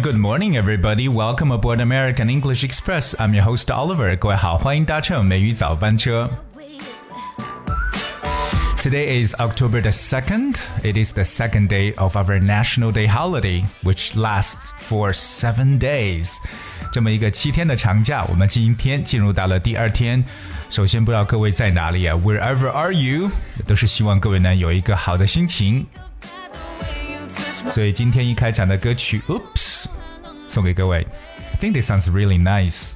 [0.00, 1.06] and good morning, everybody.
[1.06, 3.14] Welcome aboard American English Express.
[3.18, 4.16] I'm your host Oliver.
[4.16, 6.30] 各位好，欢迎搭乘美语早班车。
[8.78, 10.56] Today is October the 2nd.
[10.82, 16.38] It is the second day of our National Day holiday, which lasts for seven days.
[16.90, 20.24] 这么一个七天的长假，我们今天进入到了第二天。
[20.70, 22.16] 首先，不知道各位在哪里啊？
[22.16, 23.30] Wherever are you？
[23.66, 25.86] 都是希望各位呢有一个好的心情。
[27.68, 29.69] 所以今天一开场的歌曲，Oops，
[30.51, 31.07] 送给各位。
[31.53, 32.91] I think this sounds really nice。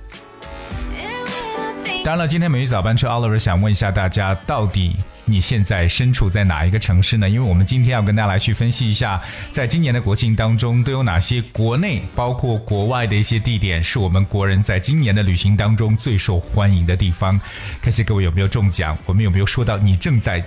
[2.03, 7.27] 当然了，今天美语早班车 Oliver 想问一下大家，到底你现在身处在哪一个城市呢？
[7.27, 9.19] 因为我们今天要跟大家来去分析一下，
[9.51, 17.41] 在今年的国庆当中，都有哪些国内包括国外的一些地点，是我们国人在今年的旅行当中最受欢迎的地方。
[17.81, 18.95] 看些各位有没有中奖？
[19.07, 20.43] 我们有没有说到你正在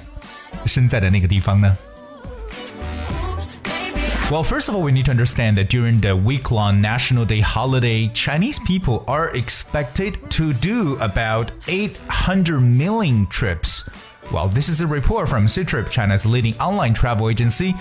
[0.65, 1.77] 身在的那个地方呢
[4.32, 7.42] ？Well, first of all, we need to understand that during the week long National Day
[7.42, 13.84] holiday, Chinese people are expected to do about 800 million trips.
[14.32, 17.76] Well, this is a report from Ctrip, China's leading online travel agency.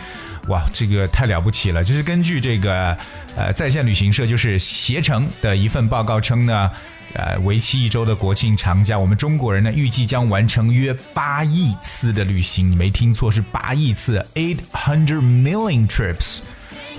[0.48, 1.84] 哇，这个太了不起了！
[1.84, 2.97] 就是根据这个
[3.36, 6.69] 呃在线旅行社就是携程的一份报告称呢，
[7.13, 12.69] 呃，为期一周的国庆长假，我们中国人呢预计将完成约八亿次的旅行。
[12.69, 16.39] 你没听错，是八亿次，eight hundred million trips。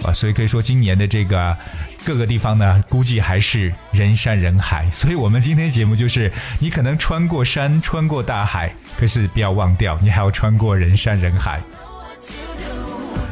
[0.03, 1.57] 啊，所以可以说今年的这个
[2.05, 4.89] 各个地方呢，估计还是人山人海。
[4.93, 11.61] 所以我们今天节目就是，你可能穿过山，穿过大海，可是不要忘掉，你还要穿过人山人海。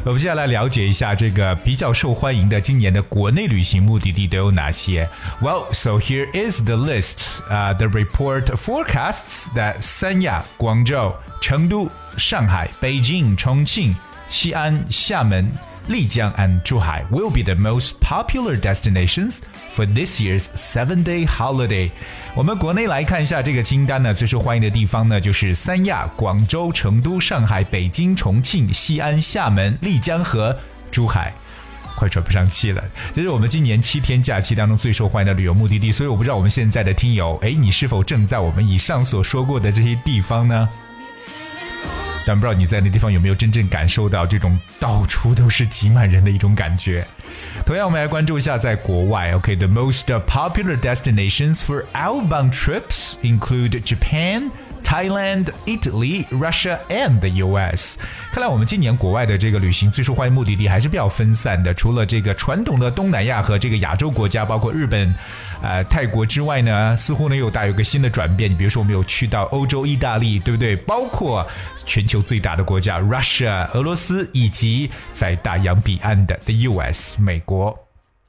[0.07, 5.07] 我们接下来了解一下这个比较受欢迎的今年的国内旅行目的地都有哪些。
[5.41, 7.41] Well, so here is the list.
[7.49, 13.93] Uh, the report forecasts that 三亚、广州、成都、上海、北京、重庆、
[14.29, 15.66] 西安、厦门。
[15.87, 19.39] 丽江 and Zhuhai will be the most popular destinations
[19.71, 21.89] for this year's seven-day holiday.
[22.35, 30.55] 我们国内来看一下这个清单呢，最受欢迎的地方呢就是三亚、广州、成都、上海、北京、重庆、西安、厦门、丽江和
[30.91, 31.33] 珠海。
[31.95, 35.91] 快喘不上气了，这是我们今年七天假期当中最受欢迎的旅游目的地。
[35.91, 40.69] 所以我不知道我们现在的听友，哎，你是否正在我们以上所说过的这些地方呢？
[42.27, 47.07] 但不知道你在那地方有没有真正感受到这种到处都是挤满人的一种感觉。
[47.65, 49.31] 同样，我们来关注一下在国外。
[49.31, 54.51] OK，the most popular destinations for outbound trips include Japan.
[54.87, 57.97] Thailand, Italy, Russia, and the U.S.
[58.31, 61.73] 看来我们今年国外的这个旅行最受欢迎目的地还是比较分散的。
[61.73, 65.13] 除了这个传统的东南亚和这个亚洲国家，包括日本、
[65.61, 68.49] 呃泰国之外呢，似乎呢又大有个新的转变。
[68.49, 70.73] 你比如说，我们有去到欧洲意大利，对不对？
[70.77, 71.45] 包括
[71.85, 77.21] 全球最大的国家 Russia 俄罗斯，以及在大洋彼岸的 the U.S.
[77.21, 77.77] 美国。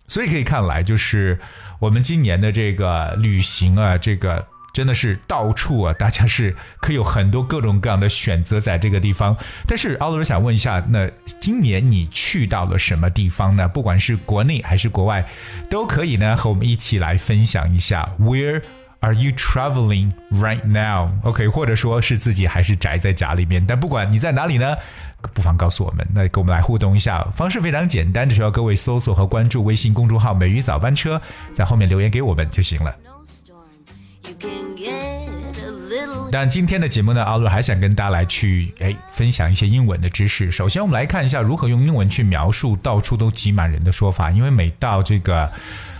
[0.08, 1.38] 所以可以看来，就是
[1.78, 4.44] 我们今年的这个旅行啊，这个。
[4.72, 9.36] 真的是到处啊，大家是可以有很多各种各样的选择在这个地方。
[9.66, 13.66] 但是奥罗想问一下，那今年你去到了什么地方呢？
[13.66, 15.26] 不管是国内还是国外，
[15.68, 18.08] 都可以呢和我们一起来分享一下。
[18.20, 18.62] Where
[19.00, 21.10] are you traveling right now?
[21.22, 23.64] OK，或者说是自己还是宅在家里面？
[23.66, 24.76] 但不管你在哪里呢，
[25.34, 27.22] 不妨告诉我们，那跟我们来互动一下。
[27.32, 31.20] 方式非常简单，只需要各位搜索和关注微信公众号“美语早班车”，
[31.52, 32.94] 在后面留言给我们就行了。
[36.30, 40.50] 但今天的节目呢，阿乐还想跟大家来去哎分享一些英文的知识。
[40.50, 44.30] 首先，我们来看一下如何用英文去描述“到处都挤满人”的说法。
[44.30, 45.50] 因为每到这个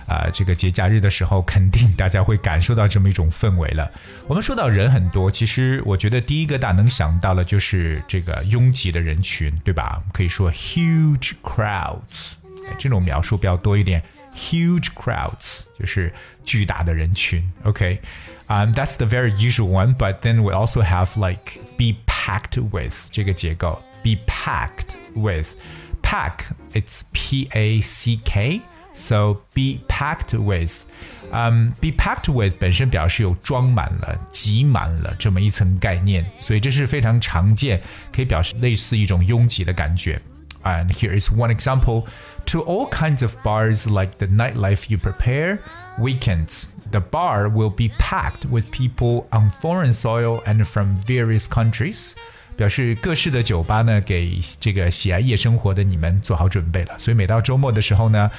[0.05, 3.91] 啊这个节假日的时候，肯定大家会感受到这么一种氛围了。
[4.27, 9.99] 我们说到人很多，其实我觉得第一个大能想到的就是这个拥挤的人群，对吧？
[10.13, 12.33] 可以说 huge crowds，
[12.77, 14.01] 这种描述比较多一点。
[14.38, 16.12] huge crowds 就是
[16.44, 17.42] 巨大的人群。
[17.64, 24.16] OK。Um, that's the very usual one, but then we also have like be packed with 这个结构，be
[24.26, 25.54] packed with
[26.02, 26.40] pack
[26.74, 28.60] it's P A C K
[28.92, 30.84] so be packed with
[31.32, 37.80] um, be packed with 本身表示有装满了、挤满了这么一层概念，所以这是非常常见，
[38.12, 40.20] 可以表示类似一种拥挤的感觉。
[40.65, 42.07] And here is one example
[42.47, 45.63] to all kinds of bars like the nightlife you prepare,
[45.99, 52.15] weekends, the bar will be packed with people on foreign soil and from various countries.
[52.59, 56.99] 表示各式的酒吧呢，给这个喜爱夜生活的你们做好准备了。
[56.99, 58.29] 所以每到周末的时候呢，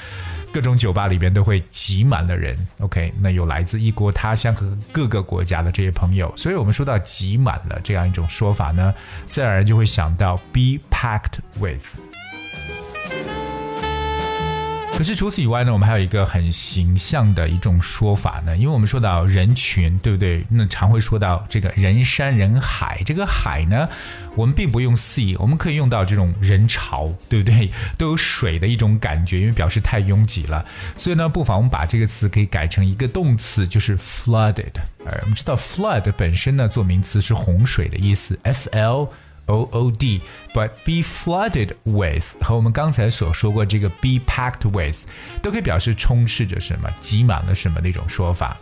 [0.52, 2.54] 各种酒吧里边都会挤满了人。
[2.80, 6.30] OK，那有来自异国他乡和各个国家的这些朋友。
[6.36, 8.92] 所以我们说到挤满了这样一种说法呢，
[9.24, 11.98] 自然而然就会想到 be packed with。
[15.00, 20.44] 可是除此以外呢，我们还有一个很形象的一种说法呢，因为我们说到人群，对不对？
[20.50, 23.88] 那常会说到这个人山人海，这个海呢，
[24.34, 27.70] 我们并不用 sea，我们可以用到这种人潮，对不对？
[27.96, 30.62] 都有水的一种感觉，因为表示太拥挤了。
[30.98, 34.74] 所以呢，不妨我们把这个词可以改成一个动词，就是 flooded。
[35.06, 39.08] 而我们知道 flood 本身呢，做名词是洪水的意思，f l。
[39.47, 45.05] O O D，but be flooded with 和我们刚才所说过这个 be packed with
[45.41, 48.57] 都可以表示充斥着什么、挤满了什么的一种说法。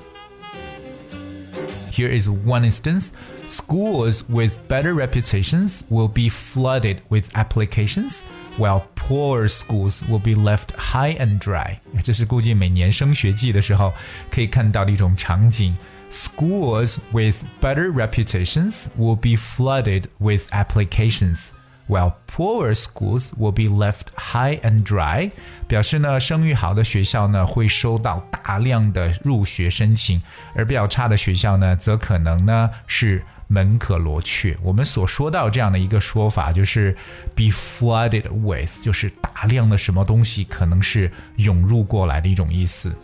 [1.92, 3.12] Here is one instance.
[3.48, 8.24] Schools with better reputations will be flooded with applications,
[8.58, 11.78] while poor schools will be left high and dry.
[12.04, 13.94] 这是估计每年升学季的时候
[14.32, 15.76] 可以看到的一种场景。
[16.11, 21.51] Schools with better reputations will be flooded with applications,
[21.87, 25.31] while poorer schools will be left high and dry.
[25.67, 30.21] 表示呢，声誉好的学校呢会收到大量的入学申请，
[30.55, 34.57] 而比较差的学校呢，则可能呢是门可罗雀。
[34.63, 36.97] 我们所说到这样的一个说法，就是
[37.35, 42.95] be flooded with，就是大量的什么东西可能是涌入过来的一种意思。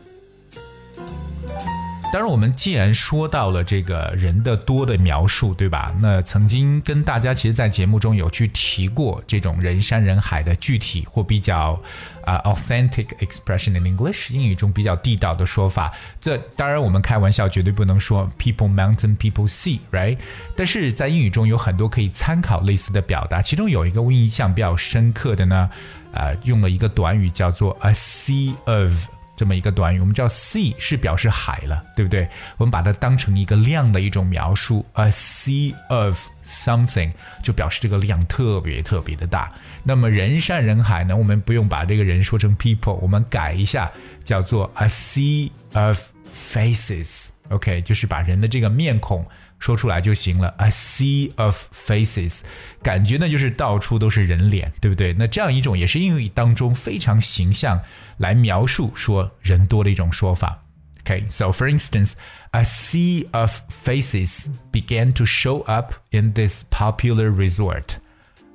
[2.12, 5.92] 当然，我们既然说到了这个人的多的描述，对吧？
[6.00, 11.76] 那曾经跟大家其实，在节目中有去提过这种人山人海的具体或比较
[12.24, 15.92] 啊 authentic expression in English 英语中比较地道的说法。
[16.20, 20.16] 这当然，我们开玩笑绝对不能说 people mountain people sea，right？
[20.56, 25.68] 但是在英语中有很多可以参考类似的表达，其中有一个我印象比较深刻的呢，
[26.12, 29.08] 呃，用了一个短语叫做 a sea of。
[29.36, 32.28] 这么一个短语，我们知道 sea 是表示海了，对不对？
[32.56, 37.10] 我们把它当成一个量的一种描述，a sea of something
[37.42, 39.52] 就表示这个量特别特别的大。
[39.82, 41.16] 那么人山人海呢？
[41.16, 43.90] 我们不用把这个人说成 people，我们改一下，
[44.24, 46.00] 叫做 a sea of
[46.32, 47.28] faces。
[47.50, 49.26] OK，就是把人的这个面孔。
[49.63, 50.53] 说出来就行了。
[50.57, 52.39] A sea of faces，
[52.81, 55.13] 感觉呢就是到处都是人脸，对不对？
[55.13, 57.79] 那这样一种也是英语当中非常形象
[58.17, 60.63] 来描述说人多的一种说法。
[61.05, 62.13] Okay, so for instance,
[62.51, 67.97] a sea of faces began to show up in this popular resort.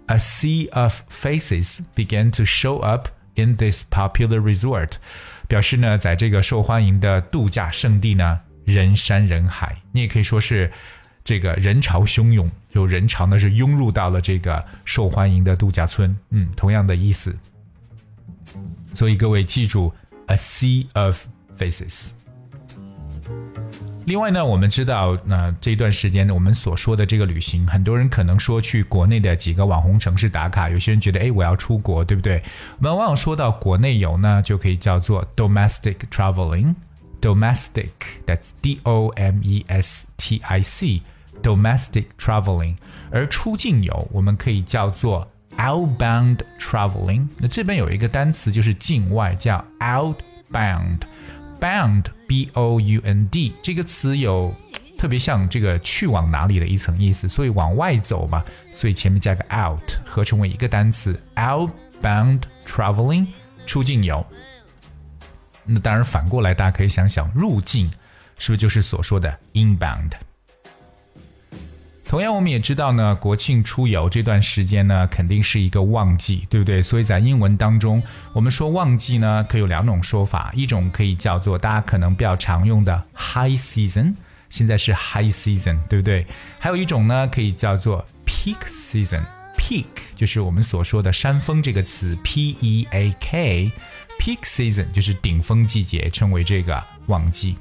[0.07, 4.93] A sea of faces began to show up in this popular resort，
[5.49, 9.77] 表示呢，在这个受欢迎的度假胜地呢，人山人海。
[9.91, 10.71] 你也可以说是
[11.24, 17.36] 这个人潮汹涌，有人潮呢是涌入到了这个受欢迎的度假村，嗯，同样的意思。
[18.94, 19.94] 所以各位记住
[20.28, 22.12] ，a sea of faces。
[24.06, 32.42] 另外呢，我们知道，那这段时间我们所说的这个旅行，很多人可能说去国内的几个网红城市打卡，有些人觉得，哎，我要出国，对不对？
[32.80, 36.74] 我们往往说到国内游呢，就可以叫做 domestic traveling。
[37.21, 42.77] domestic，that's D O M E S T I C。domestic traveling，
[43.11, 45.29] 而出境游我们可以叫做
[45.59, 47.29] outbound traveling。
[47.37, 54.53] 那这边有一个单词就是境外，叫 outbound。bound b o u n d 这个词有
[54.99, 63.27] 特别像这个去往哪里的一层意思，所以往外走嘛，所以前面加个 out，合成为一个单词 outbound traveling，
[63.67, 64.25] 出境游。
[65.70, 67.90] 那当然反过来，大家可以想想入境
[68.38, 70.12] 是不是就是所说的 inbound？
[72.06, 76.82] 同样，我们也知道呢，国庆出游这段时间呢，肯定是一个旺季，对不对？
[76.82, 78.02] 所以在英文当中，
[78.34, 84.16] 我们说旺季呢，可以有两种说法，一种可以叫做大家可能比较常用的 high season，
[84.50, 86.26] 现在是 high season，对不对？
[86.58, 89.86] 还有一种呢，可以叫做 peak season，peak
[90.16, 93.72] 就是我们所说的山峰这个词，p e a k
[94.20, 97.56] Peak season 就是顶峰季节，称为这个旺季。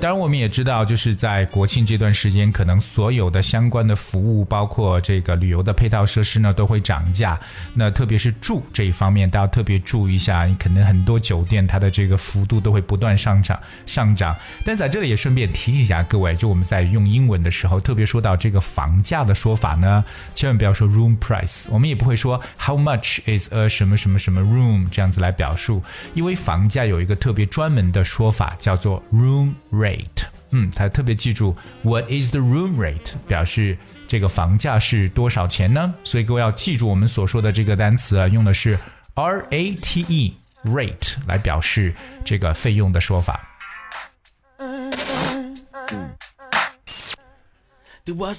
[0.00, 7.38] 当然，我们也知道，就是在国庆这段时间，可能所有的相关的服务，包括这个旅游的配套设施呢，都会涨价。
[7.74, 10.46] 那特别是住这一方面，大家特别注意一下。
[10.46, 14.34] 你可能很多酒店它的这个幅度都会不断上涨上涨。
[14.64, 20.02] 但在这里也顺便提醒一下各位，就我们在用英文的时候，特别说到这个房价的说法呢，
[20.34, 25.82] 千万不要说 room price，我们也不会说 how much is a 什么什么什么 room 这样子来表述，
[26.14, 29.89] 因为房价有一个特别专门的说法，叫做 room rate。
[29.90, 33.14] rate，嗯，他特别记住 What is the room rate？
[33.26, 35.94] 表示这个房价是多少钱呢？
[36.04, 38.78] 所以各位要记住我们所说的这个单词啊，用的是
[39.14, 41.94] R A T E rate 来表示
[42.24, 43.49] 这个费用的说法。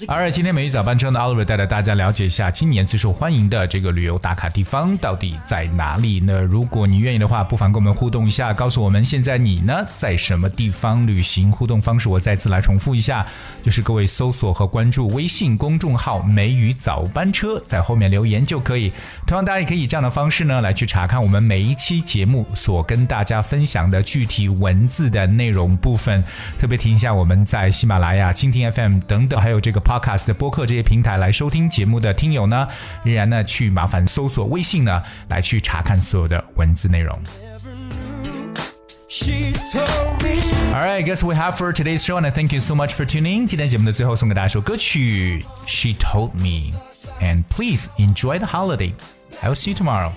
[0.08, 6.42] 而今天美语早班车呢，Oliver 带着大家了解一下今年最受欢迎的这个旅游打卡地方到底在哪里呢？
[6.42, 11.52] 如果你愿意的话，不妨跟我们互动一下，告诉我们现在你呢在什么地方旅行？
[11.52, 13.26] 互动方式我再次来重复一下，
[13.64, 18.92] 就是各位搜索和关注微信公众号“美语早班车”，在后面留言就可以。
[19.26, 26.24] 同样，大家也可以以这样的方式呢来去查看我们每一期节目所跟大家分享的具体文字的内容部分。
[26.60, 32.67] 特别提一下，我们在喜马拉雅、蜻蜓 FM 等等，还有这个 Podcast 的播客这些平台来收听节目的听友呢，
[33.05, 37.17] 仍然呢去麻烦搜索微信呢，来去查看所有的文字内容。
[40.73, 43.47] Alright, guess we have for today's show, and thank you so much for tuning.
[43.47, 46.77] 今天节目的最后送给大家一首歌曲，She Told Me,
[47.21, 48.93] and please enjoy the holiday.
[49.41, 50.11] I will see you tomorrow.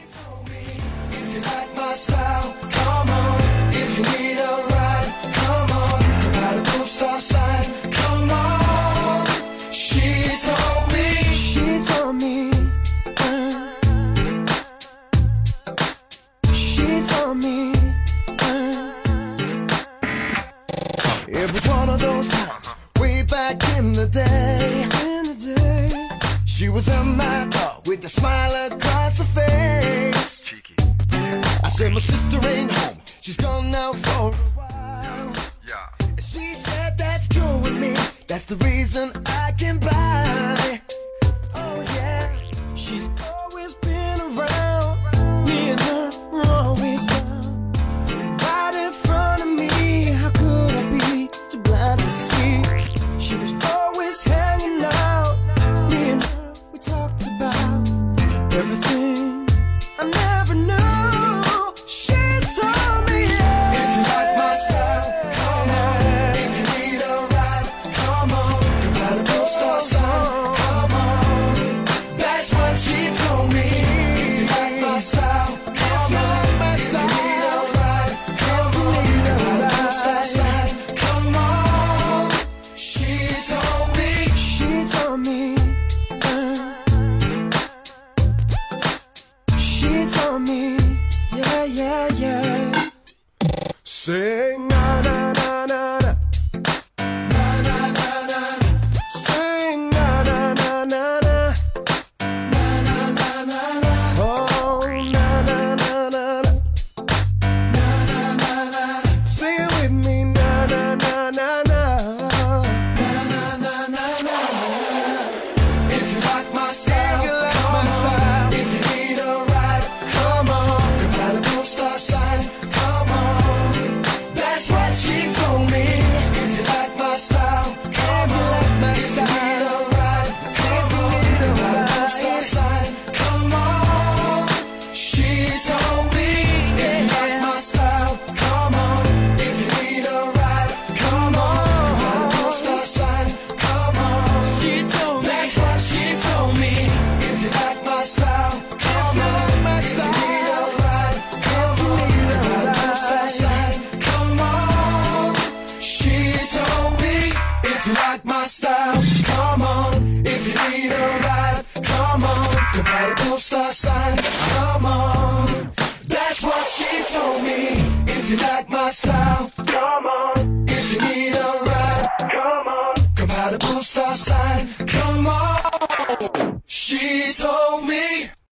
[21.27, 24.83] It was one of those times way back in the day.
[25.03, 26.09] In the day,
[26.45, 30.45] she was in my car with a smile across her face.
[30.45, 30.75] Cheeky.
[31.63, 32.99] I said my sister ain't home.
[33.23, 35.33] She's gone now for a while.
[35.67, 35.89] Yeah.
[36.19, 37.95] She said that's cool with me.
[38.27, 40.81] That's the reason I can buy.